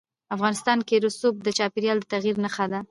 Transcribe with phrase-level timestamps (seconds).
[0.35, 2.79] افغانستان کې رسوب د چاپېریال د تغیر نښه ده.